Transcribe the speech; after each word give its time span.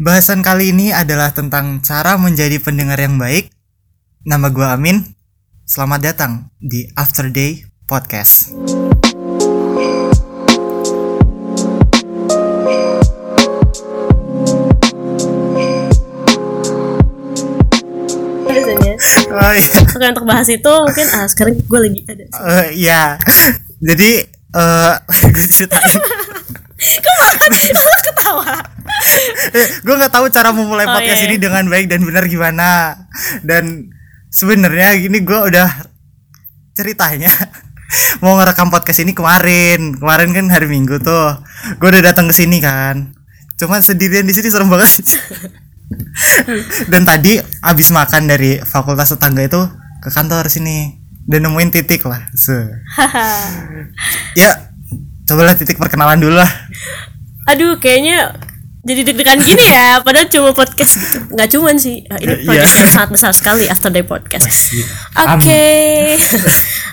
Bahasan 0.00 0.40
kali 0.40 0.72
ini 0.72 0.96
adalah 0.96 1.28
tentang 1.36 1.84
cara 1.84 2.16
menjadi 2.16 2.56
pendengar 2.56 2.96
yang 2.96 3.20
baik. 3.20 3.52
Nama 4.24 4.48
gue 4.48 4.64
Amin. 4.64 4.96
Selamat 5.68 6.00
datang 6.00 6.48
di 6.56 6.88
After 6.96 7.28
Day 7.28 7.68
Podcast. 7.84 8.56
Oh 19.30 19.52
iya. 19.54 19.78
oke 19.86 20.06
untuk 20.10 20.26
bahas 20.26 20.48
itu 20.50 20.72
mungkin 20.84 21.06
ah 21.14 21.26
sekarang 21.30 21.54
gue 21.62 21.80
lagi 21.80 22.00
ada 22.06 22.24
Eh, 22.60 22.68
Iya. 22.76 23.02
Jadi 23.80 24.10
eh 24.50 24.94
gue 25.30 25.44
ceritain. 25.46 26.00
terus 27.70 28.00
ketawa 28.08 28.56
Eh, 29.50 29.68
gue 29.82 29.94
nggak 29.96 30.12
tahu 30.12 30.30
cara 30.30 30.54
memulai 30.54 30.86
Oh, 30.86 30.94
podcast 30.94 31.24
iya, 31.24 31.28
ini 31.32 31.36
dengan 31.40 31.66
baik 31.66 31.90
dan 31.90 32.04
benar 32.06 32.28
gimana. 32.30 32.94
Dan 33.42 33.90
sebenarnya 34.30 34.94
gini 35.00 35.24
gue 35.26 35.40
udah 35.50 35.68
ceritanya 36.76 37.32
mau 38.22 38.38
ngerekam 38.38 38.70
podcast 38.70 39.02
ini 39.02 39.16
kemarin. 39.16 39.98
Kemarin 39.98 40.30
kan 40.30 40.46
hari 40.52 40.70
Minggu 40.70 41.02
tuh. 41.02 41.40
Gue 41.82 41.88
udah 41.90 42.12
datang 42.12 42.30
ke 42.30 42.34
sini 42.36 42.62
kan. 42.62 43.10
Cuman 43.58 43.82
sendirian 43.82 44.24
di 44.24 44.32
sini 44.36 44.48
serem 44.52 44.70
banget. 44.70 45.02
dan 46.92 47.02
tadi 47.02 47.42
abis 47.64 47.90
makan 47.90 48.30
dari 48.30 48.62
fakultas 48.62 49.10
tetangga 49.10 49.42
itu 49.42 49.60
ke 50.00 50.08
kantor 50.14 50.46
sini 50.46 50.94
dan 51.26 51.44
nemuin 51.44 51.74
titik 51.74 52.06
lah. 52.06 52.22
Se. 52.32 52.54
ya, 54.38 54.70
cobalah 55.26 55.54
titik 55.58 55.78
perkenalan 55.78 56.18
dulu 56.22 56.38
lah. 56.38 56.50
aduh 57.50 57.82
kayaknya 57.82 58.30
jadi 58.80 59.04
deg-degan 59.04 59.38
gini 59.38 59.60
ya 59.62 60.00
padahal 60.00 60.24
cuma 60.26 60.50
podcast 60.50 60.96
gitu 60.96 61.18
nggak 61.30 61.48
cuman 61.50 61.76
sih. 61.76 62.00
Ah, 62.06 62.16
ini 62.16 62.32
Iya. 62.34 62.46
project 62.46 62.74
yang 62.74 62.88
sangat 62.88 63.10
besar 63.12 63.32
sekali 63.32 63.64
after 63.66 63.88
day 63.88 64.00
podcast. 64.02 64.48
Asik. 64.48 64.84
oke. 65.14 65.64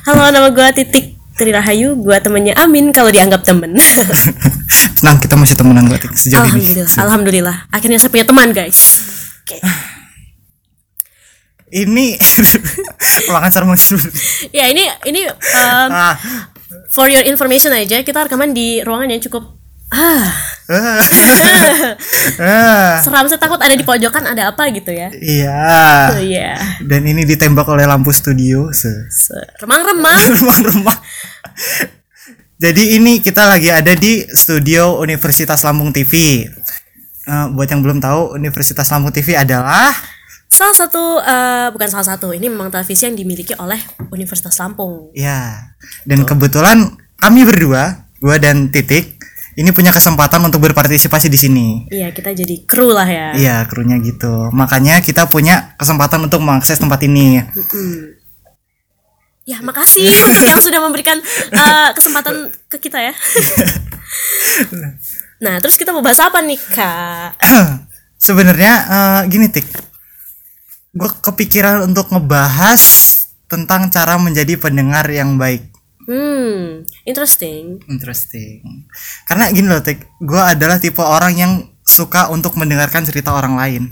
Halo 0.06 0.28
nama 0.30 0.50
gue 0.50 0.68
titik 0.76 1.06
Tri 1.34 1.50
Rahayu 1.50 1.96
gue 1.96 2.18
temennya 2.18 2.54
Amin 2.56 2.92
kalau 2.92 3.08
dianggap 3.08 3.42
temen. 3.42 3.78
Tenang, 4.98 5.18
kita 5.18 5.36
masih 5.36 5.54
temenan 5.54 5.86
buat 5.86 6.02
sejauh 6.02 6.44
ini. 6.44 6.66
alhamdulillah 6.76 6.98
alhamdulillah. 7.00 7.58
Akhirnya 7.70 7.98
saya 7.98 8.10
punya 8.10 8.26
teman 8.26 8.50
guys. 8.52 8.80
Oke. 9.42 9.58
Ini 11.70 12.16
ruangan 13.28 13.52
serem 13.52 13.70
dulu. 13.70 14.08
ya 14.52 14.66
ini 14.66 14.84
ini 15.06 15.28
um, 15.28 15.90
Ah, 15.90 16.16
for 16.90 17.06
your 17.06 17.22
information 17.22 17.72
aja 17.72 18.02
kita 18.02 18.24
rekaman 18.24 18.52
di 18.52 18.80
ruangan 18.82 19.08
yang 19.08 19.22
cukup 19.22 19.56
ah 19.90 20.30
seram 23.00 23.24
saya 23.26 23.40
takut 23.40 23.56
ada 23.56 23.72
di 23.72 23.82
pojokan 23.82 24.28
ada 24.28 24.52
apa 24.52 24.68
gitu 24.70 24.92
ya 24.92 25.08
Iya. 25.16 25.64
oh 26.12 26.20
iya 26.20 26.60
Dan 26.84 27.08
ini 27.08 27.24
ditembak 27.24 27.68
oleh 27.68 27.84
lampu 27.84 28.12
studio. 28.12 28.72
Se- 28.72 29.08
remang-remang 29.60 30.16
Rumah-rumah. 30.36 30.96
Jadi 32.58 32.98
ini 32.98 33.22
kita 33.22 33.46
lagi 33.46 33.70
ada 33.70 33.94
di 33.94 34.26
studio 34.28 34.98
Universitas 34.98 35.62
Lambung 35.62 35.94
TV. 35.94 36.44
Eh, 37.24 37.46
buat 37.54 37.68
yang 37.68 37.80
belum 37.80 38.00
tahu, 38.00 38.34
Universitas 38.34 38.88
Lambung 38.90 39.12
TV 39.12 39.36
adalah 39.36 39.92
salah 40.48 40.74
satu 40.74 41.20
eh, 41.20 41.68
bukan 41.72 41.88
salah 41.88 42.08
satu 42.08 42.32
ini 42.32 42.48
memang 42.48 42.68
televisi 42.68 43.04
yang 43.04 43.16
dimiliki 43.16 43.52
oleh 43.56 43.78
Universitas 44.10 44.56
Lampung 44.58 45.12
ya. 45.14 45.72
Dan 46.04 46.24
kebetulan 46.24 46.96
kami 47.16 47.44
berdua, 47.44 48.04
gua 48.18 48.36
dan 48.36 48.68
Titik, 48.68 49.17
ini 49.58 49.74
punya 49.74 49.90
kesempatan 49.90 50.38
untuk 50.46 50.62
berpartisipasi 50.62 51.28
di 51.28 51.36
sini. 51.36 51.68
iya 51.90 52.14
kita 52.14 52.30
jadi 52.30 52.56
kru 52.70 52.94
lah 52.94 53.10
ya 53.10 53.34
Iya, 53.34 53.56
krunya 53.66 53.98
gitu. 53.98 54.54
Makanya 54.54 55.02
kita 55.02 55.26
punya 55.26 55.74
kesempatan 55.82 56.30
untuk 56.30 56.46
mengakses 56.46 56.78
tempat 56.78 57.02
ini. 57.04 57.42
ya 59.48 59.64
makasih 59.64 60.12
untuk 60.28 60.44
yang 60.52 60.60
sudah 60.60 60.84
memberikan 60.84 61.18
eh, 61.50 61.90
kesempatan 61.96 62.52
ke 62.68 62.78
kita 62.84 63.00
ya 63.00 63.14
nah 65.44 65.56
terus 65.64 65.80
kita 65.80 65.96
mau 65.96 66.04
bahas 66.04 66.20
apa 66.20 66.44
nih 66.44 66.60
kak 66.60 67.32
Sebenarnya 68.18 68.74
eh, 68.90 69.22
gini 69.30 69.48
tik, 69.48 69.66
gue 70.92 71.10
kepikiran 71.22 71.86
untuk 71.86 72.10
ngebahas 72.10 72.82
tentang 73.46 73.88
cara 73.88 74.18
menjadi 74.18 74.58
pendengar 74.58 75.06
yang 75.08 75.38
baik. 75.38 75.70
Hmm 76.08 76.88
interesting 77.04 77.84
Interesting. 77.92 78.88
Karena 79.28 79.52
gini 79.52 79.68
loh 79.68 79.84
tik, 79.84 80.08
gue 80.24 80.40
adalah 80.40 80.80
tipe 80.80 81.04
orang 81.04 81.36
yang 81.36 81.52
suka 81.84 82.32
untuk 82.32 82.56
mendengarkan 82.56 83.04
cerita 83.04 83.36
orang 83.36 83.56
lain. 83.60 83.84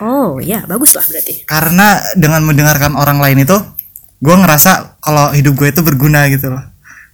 oh 0.00 0.40
ya 0.40 0.64
bagus 0.64 0.96
lah 0.96 1.04
berarti 1.04 1.44
Karena 1.44 2.00
dengan 2.16 2.40
mendengarkan 2.42 2.96
orang 2.96 3.20
lain 3.20 3.44
itu, 3.44 3.56
gue 4.20 4.36
ngerasa 4.36 5.00
kalau 5.00 5.32
hidup 5.32 5.56
gue 5.56 5.68
itu 5.72 5.80
berguna 5.84 6.28
gitu 6.32 6.52
loh. 6.52 6.64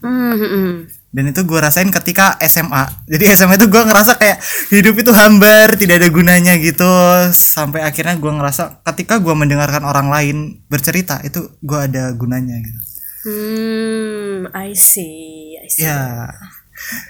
hmm, 0.02 0.34
hmm, 0.38 0.50
hmm. 0.50 0.72
dan 1.10 1.24
itu 1.32 1.40
gue 1.48 1.58
rasain 1.58 1.88
ketika 1.88 2.36
SMA 2.44 2.84
jadi 3.08 3.32
SMA 3.34 3.56
itu 3.56 3.66
gue 3.72 3.82
ngerasa 3.82 4.20
kayak 4.20 4.38
hidup 4.70 4.94
itu 5.00 5.10
hambar 5.16 5.74
tidak 5.80 6.04
ada 6.04 6.08
gunanya 6.12 6.54
gitu 6.60 6.86
sampai 7.32 7.82
akhirnya 7.82 8.14
gue 8.20 8.28
ngerasa 8.28 8.84
ketika 8.92 9.18
gue 9.18 9.34
mendengarkan 9.34 9.82
orang 9.82 10.12
lain 10.12 10.60
bercerita 10.68 11.18
itu 11.24 11.56
gue 11.64 11.78
ada 11.78 12.12
gunanya 12.14 12.60
gitu 12.60 12.95
Hmm, 13.26 14.46
I 14.54 14.70
see, 14.72 15.58
I 15.58 15.66
see. 15.66 15.82
ya 15.82 16.30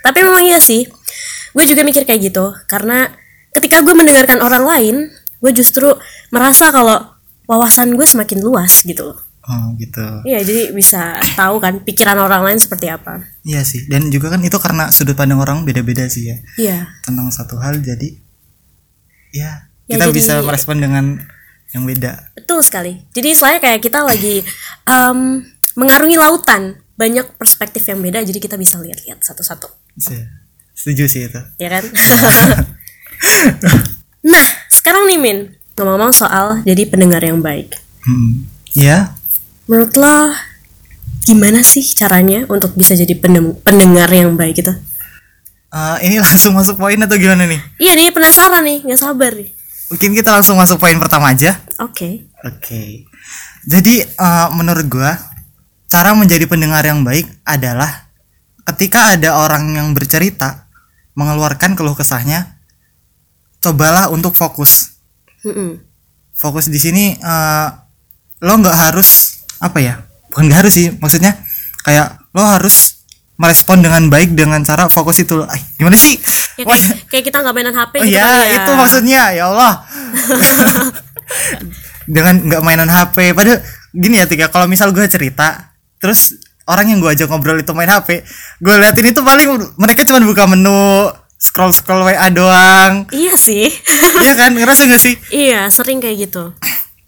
Tapi 0.00 0.18
memang 0.20 0.40
iya 0.42 0.56
sih, 0.56 0.88
gue 1.52 1.64
juga 1.64 1.82
mikir 1.82 2.02
kayak 2.02 2.20
gitu 2.24 2.56
karena 2.64 3.12
ketika 3.52 3.78
gue 3.78 3.92
mendengarkan 3.92 4.38
orang 4.38 4.64
lain, 4.64 4.96
gue 5.36 5.52
justru 5.52 5.92
merasa 6.28 6.68
kalau 6.68 7.04
wawasan 7.44 7.92
gue 7.92 8.02
semakin 8.02 8.40
luas 8.40 8.80
gitu 8.80 9.06
loh. 9.06 9.18
oh 9.44 9.76
gitu 9.76 10.02
Iya, 10.24 10.42
jadi 10.42 10.62
bisa 10.70 11.14
tahu 11.34 11.60
kan 11.60 11.78
pikiran 11.78 12.16
orang 12.16 12.42
lain 12.42 12.58
seperti 12.58 12.88
apa. 12.88 13.22
iya 13.42 13.62
sih 13.62 13.86
dan 13.86 14.08
juga 14.08 14.26
kan 14.28 14.40
itu 14.40 14.56
karena 14.56 14.90
sudut 14.90 15.14
pandang 15.14 15.38
orang 15.38 15.62
beda-beda 15.62 16.02
sih 16.06 16.26
ya 16.26 16.36
Iya, 16.56 16.78
tentang 17.00 17.30
satu 17.30 17.54
hal 17.56 17.78
jadi 17.78 18.16
ya 19.30 19.70
Ya, 19.84 19.94
kita 19.94 20.04
jadi- 20.04 20.16
bisa 20.16 20.34
merespon 20.40 20.80
dengan 20.80 21.22
yang 21.70 21.82
beda 21.84 22.32
betul 22.32 22.58
sekali. 22.58 23.06
Jadi 23.12 23.30
saya 23.32 23.58
kayak 23.58 23.78
kita 23.80 24.02
lagi 24.02 24.42
em, 24.84 25.46
mengarungi 25.76 26.16
lautan, 26.16 26.80
banyak 26.96 27.36
perspektif 27.36 27.84
yang 27.86 28.00
beda, 28.00 28.24
jadi 28.24 28.38
kita 28.40 28.56
bisa 28.56 28.80
lihat-lihat 28.80 29.20
satu-satu, 29.20 29.68
setuju 30.72 31.04
sih 31.06 31.28
itu 31.28 31.40
ya 31.56 31.68
kan? 31.68 31.84
nah, 34.32 34.46
sekarang 34.68 35.08
nih 35.08 35.18
Min, 35.20 35.38
ngomong-ngomong 35.76 36.12
soal 36.12 36.60
jadi 36.64 36.88
pendengar 36.88 37.20
yang 37.20 37.40
baik. 37.40 37.76
hmm. 38.04 38.48
ya 38.72 39.12
Menurut 39.66 39.92
lo 39.98 40.30
gimana 41.26 41.58
sih 41.66 41.82
caranya 41.82 42.46
untuk 42.46 42.78
bisa 42.78 42.94
jadi 42.94 43.18
pendengar 43.60 44.06
yang 44.08 44.38
baik 44.38 44.62
gitu? 44.62 44.72
Eh, 45.68 45.96
ini 46.06 46.16
langsung 46.24 46.54
masuk 46.54 46.78
poin 46.78 46.96
atau 46.96 47.18
gimana 47.18 47.44
nih 47.44 47.58
Iya 47.76 47.92
nih 47.98 48.14
penasaran 48.14 48.62
nih, 48.62 48.78
nggak 48.86 49.00
sabar 49.00 49.32
nih. 49.34 49.50
mungkin 49.86 50.18
kita 50.18 50.34
langsung 50.34 50.58
masuk 50.58 50.82
poin 50.82 50.98
pertama 50.98 51.30
aja 51.30 51.62
Oke. 51.78 52.26
Oke. 52.42 53.06
Jadi 53.66 54.02
eh, 54.02 54.48
menurut 54.54 54.86
gua 54.86 55.14
cara 55.96 56.12
menjadi 56.12 56.44
pendengar 56.44 56.84
yang 56.84 57.00
baik 57.08 57.24
adalah 57.48 58.12
ketika 58.68 59.16
ada 59.16 59.40
orang 59.40 59.80
yang 59.80 59.96
bercerita 59.96 60.68
mengeluarkan 61.16 61.72
keluh 61.72 61.96
kesahnya, 61.96 62.60
cobalah 63.64 64.12
untuk 64.12 64.36
fokus. 64.36 65.00
Mm-mm. 65.40 65.80
Fokus 66.36 66.68
di 66.68 66.76
sini 66.76 67.16
eh, 67.16 67.68
lo 68.44 68.52
nggak 68.60 68.76
harus 68.76 69.40
apa 69.56 69.80
ya? 69.80 70.04
Bukan 70.28 70.52
nggak 70.52 70.68
harus 70.68 70.76
sih, 70.76 70.92
maksudnya 71.00 71.32
kayak 71.80 72.20
lo 72.36 72.44
harus 72.44 73.08
merespon 73.40 73.80
dengan 73.80 74.12
baik 74.12 74.36
dengan 74.36 74.60
cara 74.68 74.92
fokus 74.92 75.24
itu. 75.24 75.48
Ay, 75.48 75.64
gimana 75.80 75.96
sih? 75.96 76.20
Ya, 76.60 76.68
Wah, 76.68 76.76
kayak, 76.76 77.08
kayak 77.08 77.24
kita 77.32 77.40
nggak 77.40 77.54
mainan 77.56 77.72
HP 77.72 77.92
Oh 78.00 78.04
gitu 78.04 78.20
kali 78.20 78.48
ya. 78.52 78.56
itu 78.60 78.70
maksudnya 78.76 79.22
ya 79.32 79.44
Allah. 79.48 79.72
Dengan 82.20 82.34
nggak 82.44 82.60
mainan 82.60 82.92
HP. 82.92 83.32
Padahal 83.32 83.64
gini 83.96 84.20
ya 84.20 84.28
tiga. 84.28 84.52
Kalau 84.52 84.68
misal 84.68 84.92
gue 84.92 85.04
cerita, 85.08 85.75
terus 85.98 86.36
orang 86.66 86.90
yang 86.90 86.98
gue 86.98 87.10
ajak 87.14 87.30
ngobrol 87.30 87.58
itu 87.62 87.72
main 87.72 87.88
HP, 87.88 88.26
gue 88.60 88.74
liatin 88.74 89.06
itu 89.14 89.22
paling 89.22 89.48
mereka 89.78 90.02
cuma 90.02 90.18
buka 90.20 90.44
menu 90.50 91.10
scroll 91.38 91.70
scroll 91.70 92.02
WA 92.02 92.26
doang. 92.32 93.06
Iya 93.14 93.34
sih. 93.38 93.70
Iya 94.26 94.32
kan, 94.32 94.56
ngerasa 94.56 94.88
gak 94.88 95.02
sih? 95.02 95.14
iya, 95.28 95.68
sering 95.68 96.00
kayak 96.00 96.26
gitu. 96.26 96.56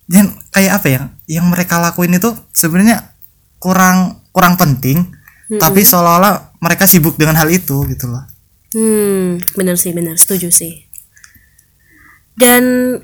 Dan 0.04 0.36
kayak 0.52 0.72
apa 0.78 0.86
ya? 0.86 1.00
Yang 1.24 1.46
mereka 1.50 1.80
lakuin 1.80 2.14
itu 2.14 2.30
sebenarnya 2.52 3.16
kurang 3.58 4.22
kurang 4.30 4.60
penting, 4.60 5.08
tapi 5.56 5.82
seolah-olah 5.82 6.54
mereka 6.60 6.84
sibuk 6.84 7.16
dengan 7.16 7.40
hal 7.40 7.48
itu 7.48 7.82
gitu 7.88 8.06
loh. 8.06 8.28
Hmm, 8.76 9.40
bener 9.56 9.80
sih, 9.80 9.96
bener. 9.96 10.20
Setuju 10.20 10.52
sih. 10.52 10.84
Dan 12.36 12.94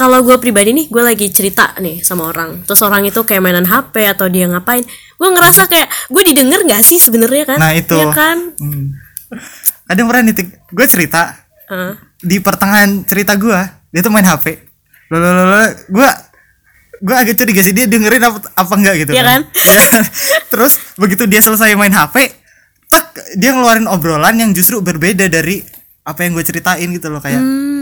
kalau 0.00 0.24
gue 0.24 0.40
pribadi 0.40 0.72
nih, 0.72 0.88
gue 0.88 1.02
lagi 1.04 1.28
cerita 1.28 1.76
nih 1.76 2.00
sama 2.00 2.32
orang. 2.32 2.64
Terus 2.64 2.80
orang 2.80 3.04
itu 3.04 3.20
kayak 3.20 3.44
mainan 3.44 3.68
HP 3.68 4.08
atau 4.08 4.32
dia 4.32 4.48
ngapain. 4.48 4.80
Gue 5.14 5.28
ngerasa 5.28 5.68
kayak 5.68 6.08
gue 6.08 6.22
didengar 6.24 6.64
nggak 6.64 6.80
sih 6.80 6.96
sebenarnya 6.96 7.44
kan? 7.44 7.58
Nah, 7.60 7.76
itu. 7.76 7.92
Iya 7.92 8.08
kan? 8.08 8.56
Hmm. 8.56 8.96
Ada 9.84 10.00
yang 10.00 10.08
pernah 10.08 10.22
nih, 10.24 10.34
gue 10.48 10.86
cerita, 10.88 11.36
Heeh. 11.68 11.92
di 12.20 12.36
pertengahan 12.40 13.06
cerita 13.06 13.38
gua 13.38 13.62
dia 13.88 14.02
tuh 14.02 14.10
main 14.10 14.26
HP 14.26 14.58
lo 15.08 15.18
lo 15.18 15.58
gua 15.88 16.10
gua 16.98 17.16
agak 17.22 17.38
curiga 17.38 17.62
sih 17.62 17.70
dia 17.70 17.86
dengerin 17.86 18.20
apa 18.20 18.38
apa 18.54 18.72
enggak 18.74 18.94
gitu 19.00 19.10
Iya 19.14 19.22
kan? 19.24 19.40
Iya 19.70 19.82
kan? 19.86 20.02
terus 20.50 20.72
begitu 20.94 21.24
dia 21.24 21.38
selesai 21.38 21.74
main 21.74 21.90
HP 21.90 22.26
cek 22.86 23.06
dia 23.38 23.54
ngeluarin 23.54 23.86
obrolan 23.86 24.34
yang 24.36 24.50
justru 24.50 24.82
berbeda 24.82 25.30
dari 25.30 25.62
apa 26.02 26.26
yang 26.26 26.34
gue 26.34 26.42
ceritain 26.42 26.90
gitu 26.90 27.06
loh 27.06 27.22
kayak 27.22 27.38
Hmm. 27.38 27.79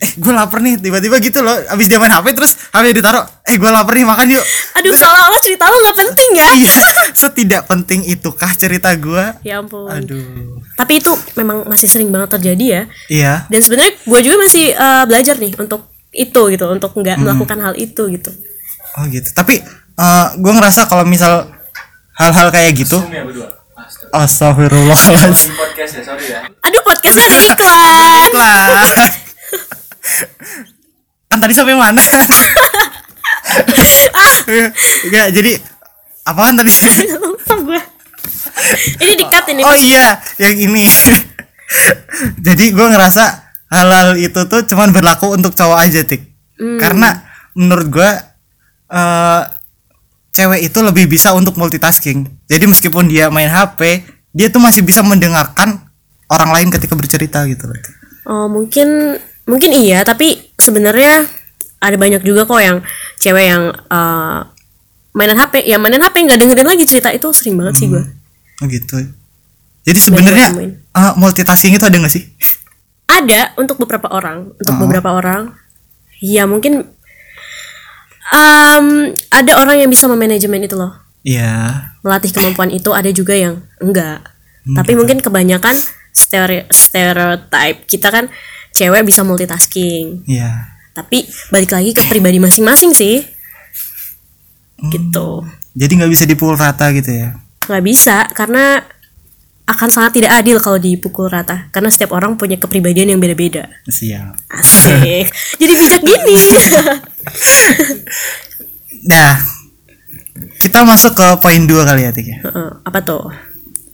Eh 0.00 0.10
gue 0.16 0.32
lapar 0.32 0.58
nih 0.58 0.76
tiba-tiba 0.76 1.16
gitu 1.16 1.40
loh 1.40 1.52
abis 1.52 1.84
dia 1.84 1.96
main 1.96 2.08
HP 2.08 2.32
terus 2.32 2.56
HP 2.68 2.84
ditaruh 2.90 3.20
eh 3.42 3.54
gue 3.54 3.68
lapar 3.68 3.92
nih 3.92 4.02
makan 4.02 4.32
yuk 4.32 4.44
Aduh, 4.72 4.92
seolah-olah 4.92 5.36
cerita 5.38 5.64
lo 5.64 5.76
nggak 5.78 5.96
penting 5.98 6.30
ya. 6.34 6.48
iya 6.56 6.80
setidak 7.12 7.62
penting 7.66 8.00
itukah 8.06 8.48
cerita 8.52 8.88
gue 8.94 9.24
Ya 9.42 9.60
ampun. 9.60 9.86
aduh 9.86 10.56
Tapi 10.72 10.98
itu 10.98 11.12
memang 11.34 11.68
masih 11.68 11.84
sering 11.84 12.08
banget 12.08 12.32
terjadi 12.32 12.64
ya. 12.64 12.82
iya 13.08 13.32
Dan 13.46 13.60
sebenarnya 13.60 13.92
gue 14.00 14.20
juga 14.20 14.36
masih 14.40 14.72
eh, 14.72 15.04
belajar 15.04 15.36
nih 15.36 15.52
untuk 15.54 15.84
itu 16.10 16.40
gitu, 16.48 16.64
untuk 16.66 16.90
nggak 16.90 17.16
melakukan 17.16 17.60
hal 17.60 17.74
itu 17.76 18.02
gitu. 18.08 18.30
oh 18.92 19.04
gitu 19.04 19.28
tapi 19.30 19.60
eh 19.94 20.26
gue 20.34 20.52
ngerasa 20.52 20.84
kalau 20.84 21.04
misal 21.04 21.44
hal-hal 22.16 22.48
kayak 22.48 22.72
gitu 22.74 22.96
ya 23.04 23.22
Astagfirullahaladzim 24.10 25.52
podcast 25.52 25.92
ya 25.92 26.02
sorry 26.02 26.24
ya 26.26 26.40
Aduh, 26.62 26.82
podcastnya 26.82 27.24
ada 27.26 27.38
iklan. 27.38 28.26
Iklan. 28.28 29.10
Kan 31.30 31.38
tadi 31.38 31.52
sampai 31.54 31.74
mana? 31.78 32.00
Enggak, 35.06 35.26
jadi 35.34 35.52
apaan 36.26 36.58
tadi? 36.58 36.72
Lupa 37.18 37.54
gue. 37.60 37.80
Ini 39.00 39.12
dikat 39.16 39.44
ini. 39.54 39.62
oh 39.62 39.76
iya 39.78 40.20
yang 40.36 40.56
ini. 40.58 40.84
Jadi 42.46 42.74
gue 42.74 42.86
ngerasa 42.90 43.24
hal-hal 43.70 44.18
itu 44.18 44.42
tuh 44.50 44.66
cuman 44.66 44.90
berlaku 44.90 45.30
untuk 45.32 45.54
cowok 45.54 45.78
aja 45.78 46.02
tik. 46.02 46.26
Karena 46.58 47.14
menurut 47.54 47.88
gue 47.88 48.10
eh 48.90 49.42
cewek 50.34 50.60
itu 50.66 50.78
lebih 50.82 51.06
bisa 51.06 51.32
untuk 51.32 51.56
multitasking. 51.56 52.26
Jadi 52.50 52.64
meskipun 52.66 53.06
dia 53.06 53.30
main 53.30 53.48
HP 53.48 54.02
dia 54.30 54.50
tuh 54.50 54.62
masih 54.62 54.86
bisa 54.86 55.02
mendengarkan 55.02 55.90
orang 56.30 56.50
lain 56.54 56.68
ketika 56.70 56.94
bercerita 56.94 57.42
gitu 57.50 57.66
loh 57.66 57.78
Oh 58.30 58.46
mungkin 58.46 59.18
mungkin 59.50 59.74
iya 59.74 60.06
tapi 60.06 60.54
sebenarnya 60.54 61.26
ada 61.82 61.96
banyak 61.98 62.22
juga 62.22 62.46
kok 62.46 62.62
yang 62.62 62.78
cewek 63.18 63.44
yang 63.50 63.74
eh, 63.74 64.38
mainan 65.10 65.34
HP 65.36 65.66
ya 65.66 65.74
mainan 65.76 66.06
HP 66.06 66.22
nggak 66.22 66.38
dengerin 66.38 66.68
lagi 66.70 66.84
cerita 66.86 67.10
itu 67.10 67.26
sering 67.34 67.58
banget 67.58 67.82
sih 67.82 67.86
gue 67.90 68.02
oh 68.62 68.66
gitu. 68.70 68.96
Jadi 69.80 69.96
sebenarnya 69.98 70.52
eh, 70.76 71.12
multitasking 71.16 71.72
itu 71.74 71.82
ada 71.88 71.96
gak 71.96 72.12
sih? 72.12 72.28
Ada 73.08 73.56
untuk 73.56 73.80
beberapa 73.80 74.12
orang 74.12 74.52
untuk 74.52 74.74
Oh. 74.76 74.80
beberapa 74.84 75.08
orang. 75.16 75.56
Ya 76.20 76.44
mungkin 76.44 76.84
em, 78.30 78.86
ada 79.32 79.52
orang 79.56 79.80
yang 79.80 79.90
bisa 79.90 80.04
memanajemen 80.06 80.68
itu 80.68 80.76
loh. 80.76 80.92
Iya. 81.24 81.90
Melatih 82.04 82.30
kemampuan 82.30 82.68
itu 82.68 82.92
ada 82.92 83.08
juga 83.08 83.32
yang 83.32 83.64
enggak. 83.80 84.20
Hmm, 84.68 84.76
tapi 84.76 84.92
gitu. 84.92 84.98
mungkin 85.00 85.18
kebanyakan 85.24 85.76
stere 86.12 86.68
stereotype 86.68 87.88
kita 87.88 88.12
kan 88.12 88.28
cewek 88.74 89.02
bisa 89.06 89.26
multitasking. 89.26 90.24
Iya. 90.26 90.70
Tapi 90.94 91.26
balik 91.54 91.70
lagi 91.70 91.90
ke 91.94 92.02
pribadi 92.06 92.38
masing-masing 92.42 92.92
sih. 92.94 93.22
Gitu. 94.80 95.28
Jadi 95.76 95.92
nggak 96.00 96.12
bisa 96.12 96.24
dipukul 96.26 96.58
rata 96.58 96.90
gitu 96.90 97.10
ya? 97.12 97.38
Nggak 97.68 97.84
bisa 97.84 98.26
karena 98.34 98.82
akan 99.70 99.86
sangat 99.86 100.18
tidak 100.18 100.34
adil 100.34 100.58
kalau 100.58 100.82
dipukul 100.82 101.30
rata. 101.30 101.70
Karena 101.70 101.94
setiap 101.94 102.10
orang 102.10 102.34
punya 102.34 102.58
kepribadian 102.58 103.14
yang 103.14 103.20
beda-beda. 103.22 103.70
Siap. 103.86 104.50
Asik. 104.50 105.30
Jadi 105.60 105.72
bijak 105.78 106.02
gini. 106.02 106.36
Nah, 109.00 109.32
kita 110.60 110.84
masuk 110.84 111.16
ke 111.16 111.24
poin 111.40 111.64
dua 111.64 111.88
kali 111.88 112.04
ya, 112.04 112.12
Tik 112.12 112.26
ya. 112.28 112.38
Apa 112.84 113.00
tuh? 113.00 113.32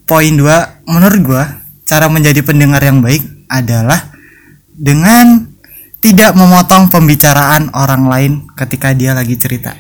Poin 0.03 0.35
dua, 0.35 0.83
menurut 0.83 1.21
gua, 1.23 1.45
cara 1.87 2.11
menjadi 2.11 2.43
pendengar 2.43 2.83
yang 2.83 2.99
baik 2.99 3.23
adalah 3.47 4.16
dengan 4.77 5.49
tidak 5.99 6.37
memotong 6.37 6.87
pembicaraan 6.87 7.73
orang 7.75 8.07
lain 8.07 8.33
ketika 8.55 8.93
dia 8.93 9.11
lagi 9.11 9.35
cerita. 9.35 9.75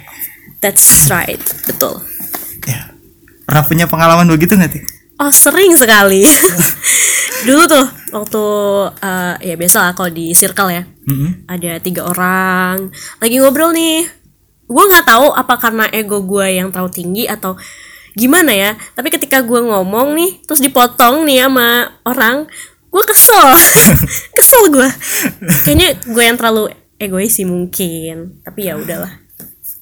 that's 0.58 1.06
right 1.06 1.38
betul 1.68 2.00
Ya. 2.66 2.90
Pernah 3.46 3.62
punya 3.62 3.86
pengalaman 3.86 4.26
begitu 4.26 4.58
nggak, 4.58 4.74
Tik? 4.74 4.84
Oh 5.16 5.30
sering 5.30 5.70
sekali. 5.78 6.26
Dulu 7.46 7.62
tuh 7.70 7.86
waktu 8.10 8.44
eh, 9.00 9.34
ya 9.48 9.54
biasa 9.54 9.76
lah 9.86 9.92
kalau 9.94 10.10
di 10.10 10.34
circle 10.34 10.74
ya 10.74 10.82
Mm-mm. 11.06 11.46
ada 11.46 11.78
tiga 11.78 12.10
orang 12.10 12.90
lagi 13.22 13.38
ngobrol 13.38 13.70
nih. 13.70 14.02
Gue 14.66 14.84
nggak 14.90 15.06
tahu 15.06 15.30
apa 15.30 15.54
karena 15.62 15.86
ego 15.94 16.26
gue 16.26 16.58
yang 16.58 16.74
terlalu 16.74 16.90
tinggi 16.90 17.24
atau 17.30 17.54
gimana 18.18 18.50
ya. 18.50 18.74
Tapi 18.98 19.14
ketika 19.14 19.46
gue 19.46 19.62
ngomong 19.62 20.18
nih 20.18 20.42
terus 20.42 20.58
dipotong 20.58 21.22
nih 21.22 21.46
sama 21.46 21.86
orang, 22.02 22.50
gue 22.96 23.04
kesel, 23.12 23.44
kesel 24.40 24.62
gue. 24.72 24.88
Kayaknya 25.68 26.00
gue 26.00 26.22
yang 26.24 26.36
terlalu 26.40 26.72
egois 26.96 27.36
sih 27.36 27.44
mungkin. 27.44 28.40
Tapi 28.40 28.72
ya 28.72 28.80
udahlah. 28.80 29.12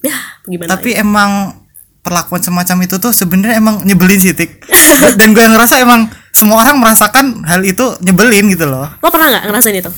Ya 0.03 0.19
gimana? 0.51 0.75
Tapi 0.75 0.99
emang 0.99 1.63
perlakuan 2.03 2.43
semacam 2.43 2.85
itu 2.85 2.99
tuh 2.99 3.15
sebenarnya 3.15 3.63
emang 3.63 3.87
nyebelin 3.87 4.19
sih, 4.19 4.35
Tik. 4.35 4.67
Dan 5.19 5.31
gue 5.31 5.45
ngerasa 5.47 5.79
emang 5.79 6.11
semua 6.35 6.67
orang 6.67 6.83
merasakan 6.83 7.47
hal 7.47 7.63
itu 7.63 7.95
nyebelin 8.03 8.51
gitu 8.51 8.67
loh. 8.67 8.91
Lo 8.99 9.09
pernah 9.15 9.31
nggak 9.31 9.45
ngerasain 9.47 9.79
itu? 9.79 9.93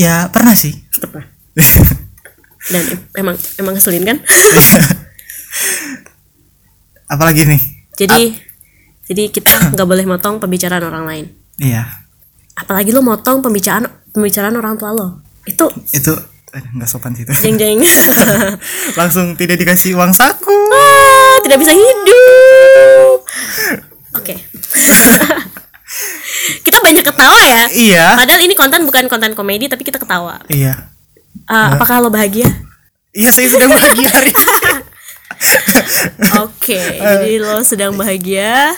Ya, 0.00 0.32
pernah 0.32 0.56
sih. 0.56 0.72
Pernah. 0.96 1.28
Dan 2.72 2.82
em- 2.96 3.04
emang 3.20 3.36
emang 3.60 3.72
ngeselin 3.76 4.08
kan? 4.08 4.16
Apalagi 7.12 7.44
nih? 7.44 7.60
Jadi 8.00 8.22
jadi 9.10 9.22
kita 9.28 9.74
nggak 9.74 9.88
boleh 9.88 10.06
motong 10.06 10.38
pembicaraan 10.40 10.86
orang 10.86 11.04
lain. 11.04 11.26
Iya. 11.60 11.84
Apalagi 12.56 12.90
lo 12.90 13.00
motong 13.00 13.40
pembicaraan 13.40 13.84
pembicaraan 14.10 14.52
orang 14.54 14.74
tua 14.74 14.90
lo. 14.90 15.20
Itu 15.44 15.68
Itu 15.90 16.16
eh, 16.50 16.62
nggak 16.66 16.88
sopan 16.88 17.12
sih 17.12 17.22
itu. 17.22 17.32
jeng 17.36 17.56
jeng. 17.56 17.78
langsung 19.00 19.32
tidak 19.34 19.56
dikasih 19.56 19.92
uang 19.92 20.10
saku 20.10 20.50
Ah, 20.70 21.36
tidak 21.40 21.58
bisa 21.58 21.70
hidup. 21.70 23.18
Oke. 24.14 24.34
kita 26.60 26.78
banyak 26.80 27.02
ketawa 27.02 27.40
ya. 27.42 27.64
iya 27.70 28.06
Padahal 28.14 28.40
ini 28.40 28.54
konten 28.54 28.82
bukan 28.82 29.04
konten 29.06 29.34
komedi 29.34 29.66
tapi 29.66 29.82
kita 29.82 29.98
ketawa. 29.98 30.40
iya 30.46 30.88
Ah, 31.44 31.74
apakah 31.74 31.98
lo 31.98 32.08
bahagia? 32.08 32.46
iya 33.10 33.28
saya 33.28 33.46
sedang 33.46 33.68
bahagia 33.68 34.08
hari 34.08 34.30
ini. 34.36 34.54
Oke, 36.38 36.78
jadi 36.94 37.34
lo 37.38 37.58
sedang 37.60 37.94
bahagia. 37.94 38.74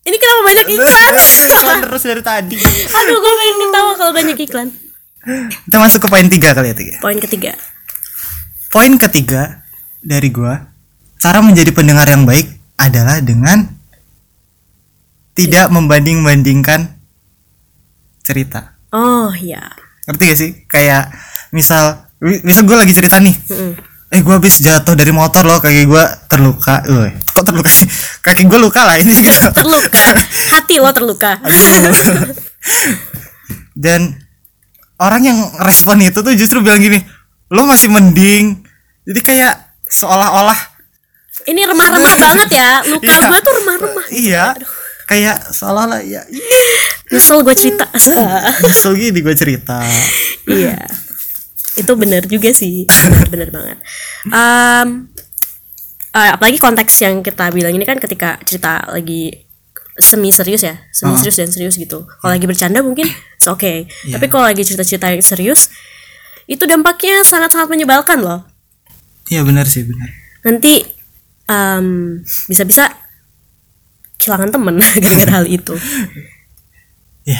Ini 0.00 0.16
kenapa 0.16 0.40
banyak 0.44 0.66
iklan? 0.70 1.12
Iklan 1.50 1.78
terus 1.82 2.02
dari 2.02 2.22
tadi 2.22 2.56
Aduh, 2.90 3.16
gue 3.16 3.32
pengen 3.34 3.56
ketawa 3.60 3.92
kalau 3.94 4.12
banyak 4.12 4.38
iklan. 4.38 4.68
kita 5.60 5.76
masuk 5.76 6.00
ke 6.00 6.08
poin 6.08 6.24
tiga 6.26 6.50
kali 6.50 6.68
ya 6.68 6.74
tiga 6.74 6.96
Poin 6.98 7.18
ketiga. 7.18 7.52
poin 8.68 8.96
ketiga 8.96 9.60
dari 10.00 10.28
gua 10.28 10.72
cara 11.16 11.38
menjadi 11.38 11.68
pendengar 11.70 12.06
yang 12.06 12.24
baik 12.24 12.48
adalah 12.74 13.20
dengan 13.20 13.68
tidak 15.32 15.68
membanding-bandingkan 15.68 16.96
cerita 18.22 18.80
Oh 18.88 19.28
ya. 19.34 19.60
ngerti 20.06 20.22
gak 20.24 20.38
sih 20.38 20.50
kayak 20.64 21.12
misal 21.50 22.08
misal 22.40 22.62
gue 22.62 22.74
lagi 22.74 22.90
cerita 22.90 23.18
nih 23.18 23.36
Mm-mm. 23.46 23.72
Eh 24.10 24.20
gue 24.20 24.32
habis 24.32 24.58
jatuh 24.58 24.92
dari 24.92 25.10
motor 25.10 25.42
loh 25.42 25.56
kaki 25.56 25.86
gue 25.86 26.04
terluka 26.26 26.82
Uy, 26.84 27.14
kok 27.24 27.42
terluka 27.42 27.70
sih 27.70 27.86
kaki 28.20 28.42
gue 28.44 28.58
luka 28.58 28.82
lah 28.82 28.96
ini 28.96 29.12
juga 29.12 29.50
Terluka. 29.56 30.06
Hati 30.50 30.74
lo 30.76 30.90
terluka. 30.90 31.38
Dan 33.74 34.12
orang 34.96 35.22
yang 35.24 35.38
respon 35.58 36.00
itu 36.00 36.18
tuh 36.18 36.34
justru 36.34 36.60
bilang 36.60 36.78
gini 36.78 37.00
lo 37.48 37.64
masih 37.64 37.88
mending 37.88 38.60
jadi 39.02 39.20
kayak 39.20 39.54
seolah-olah 39.84 40.58
Ini 41.42 41.64
remah-remah 41.64 42.14
banget 42.20 42.48
ya. 42.52 42.84
Luka 42.84 43.08
Iya. 43.08 43.26
gue 43.26 43.40
tuh 43.40 43.52
remah-remah. 43.56 44.06
iya 44.12 44.44
kayak 45.06 45.50
seolah-olah 45.50 45.98
ya 46.00 46.22
iya, 46.26 46.42
Nyesel 47.08 47.40
gue 47.40 47.50
cerita. 47.52 47.86
nyesel 48.60 48.92
gini 48.92 49.18
gue 49.18 49.34
cerita 49.34 49.82
iya. 50.46 50.78
Itu 51.78 51.92
benar 51.94 52.26
juga 52.26 52.50
sih. 52.50 52.88
Benar-benar 52.88 53.50
banget. 53.54 53.78
Em, 54.26 54.88
eh, 56.16 56.30
apalagi 56.34 56.58
konteks 56.58 56.94
yang 57.04 57.22
kita 57.22 57.52
bilang 57.54 57.74
ini 57.74 57.86
kan 57.86 57.98
ketika 58.00 58.40
cerita 58.42 58.88
lagi 58.90 59.46
semi 60.00 60.32
serius 60.32 60.64
ya, 60.64 60.80
semi 60.90 61.14
serius 61.20 61.36
dan 61.38 61.50
serius 61.52 61.76
gitu. 61.76 62.08
Kalau 62.08 62.32
lagi 62.32 62.46
bercanda 62.48 62.80
mungkin 62.80 63.06
oke, 63.46 63.58
okay. 63.60 63.84
tapi 64.08 64.26
kalau 64.32 64.48
lagi 64.48 64.64
cerita-cerita 64.64 65.12
yang 65.12 65.22
serius 65.22 65.68
itu 66.50 66.66
dampaknya 66.66 67.22
sangat-sangat 67.22 67.70
menyebalkan 67.70 68.18
loh. 68.18 68.42
iya 69.30 69.46
benar 69.46 69.70
sih 69.70 69.86
benar 69.86 70.10
nanti 70.42 70.82
em, 71.46 72.18
bisa-bisa 72.50 72.90
kehilangan 74.18 74.50
temen 74.50 74.82
gara-gara 75.06 75.32
hal 75.38 75.46
itu 75.46 75.78
ya 77.22 77.38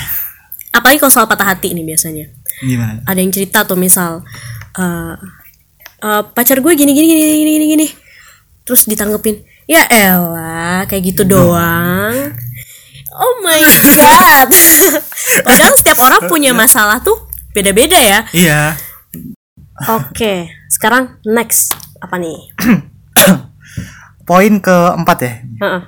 apalagi 0.70 1.02
kalau 1.02 1.10
soal 1.10 1.26
patah 1.26 1.50
hati 1.50 1.74
nih 1.74 1.82
biasanya 1.82 2.30
Gimana? 2.60 3.00
ada 3.04 3.18
yang 3.18 3.32
cerita 3.32 3.64
tuh 3.64 3.74
misal 3.74 4.22
eh 4.76 5.14
eh, 6.00 6.22
pacar 6.30 6.60
gue 6.60 6.72
gini 6.72 6.92
gini 6.92 7.06
gini 7.08 7.20
gini 7.20 7.50
gini 7.50 7.66
gini 7.66 7.86
terus 8.62 8.84
ditanggepin 8.84 9.40
ya 9.64 9.84
elah 9.88 10.84
kayak 10.84 11.12
gitu 11.12 11.22
doang 11.24 12.36
oh 13.10 13.34
my 13.42 13.60
god 13.98 14.48
padahal 15.46 15.74
setiap 15.74 15.98
orang 16.00 16.28
punya 16.28 16.54
masalah 16.54 17.00
tuh 17.00 17.16
beda-beda 17.50 17.98
ya 17.98 18.20
Iya. 18.30 18.60
oke 19.88 20.34
sekarang 20.70 21.18
next 21.26 21.74
apa 21.98 22.16
nih 22.16 22.38
Poin 24.30 24.62
keempat 24.62 25.18
ya. 25.26 25.32
Heeh. 25.58 25.82